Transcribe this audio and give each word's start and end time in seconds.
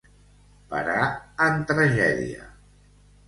Parar 0.71 1.03
en 1.47 1.61
tragèdia. 1.73 2.47